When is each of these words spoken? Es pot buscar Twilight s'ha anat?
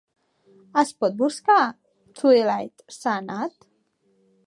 Es 0.83 0.93
pot 1.03 1.19
buscar 1.19 1.59
Twilight 2.21 2.85
s'ha 2.99 3.17
anat? 3.25 3.73